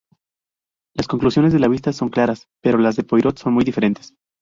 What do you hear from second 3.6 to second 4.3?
diferentes.